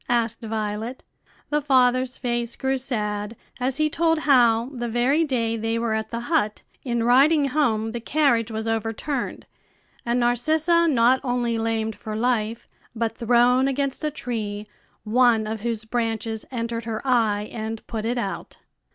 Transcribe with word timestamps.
asked 0.09 0.41
Violet. 0.41 1.03
The 1.51 1.61
father's 1.61 2.17
face 2.17 2.55
grew 2.55 2.79
sad 2.79 3.35
as 3.59 3.77
he 3.77 3.87
told 3.87 4.17
how, 4.17 4.71
the 4.73 4.89
very 4.89 5.23
day 5.23 5.55
they 5.55 5.77
were 5.77 5.93
at 5.93 6.09
the 6.09 6.21
hut, 6.21 6.63
in 6.83 7.03
riding 7.03 7.49
home 7.49 7.91
the 7.91 7.99
carriage 7.99 8.49
was 8.49 8.67
overturned, 8.67 9.45
and 10.03 10.19
Narcissa 10.19 10.87
not 10.87 11.19
only 11.23 11.59
lamed 11.59 11.95
for 11.95 12.15
life, 12.15 12.67
but 12.95 13.15
thrown 13.15 13.67
against 13.67 14.03
a 14.03 14.09
tree, 14.09 14.65
one 15.03 15.45
of 15.45 15.61
whose 15.61 15.85
branches 15.85 16.45
entered 16.49 16.85
her 16.85 17.05
eye 17.07 17.47
and 17.53 17.85
put 17.85 18.03
it 18.03 18.17
out. 18.17 18.57